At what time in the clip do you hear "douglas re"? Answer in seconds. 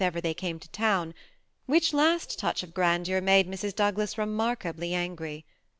3.75-4.25